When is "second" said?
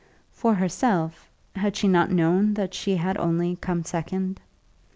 3.83-4.41